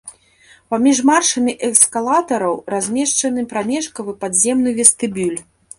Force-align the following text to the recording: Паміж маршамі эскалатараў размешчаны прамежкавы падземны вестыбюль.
Паміж 0.73 1.01
маршамі 1.09 1.53
эскалатараў 1.69 2.59
размешчаны 2.75 3.41
прамежкавы 3.53 4.11
падземны 4.27 4.79
вестыбюль. 4.83 5.39